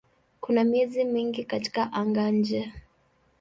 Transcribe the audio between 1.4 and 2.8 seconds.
katika anga-nje.